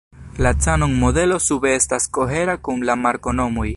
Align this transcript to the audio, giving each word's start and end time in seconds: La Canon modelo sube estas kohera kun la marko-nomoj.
La 0.43 0.51
Canon 0.65 0.95
modelo 1.03 1.37
sube 1.49 1.75
estas 1.81 2.09
kohera 2.19 2.57
kun 2.69 2.87
la 2.91 2.97
marko-nomoj. 3.07 3.69